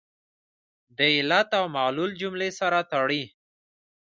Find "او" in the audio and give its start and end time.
1.59-1.65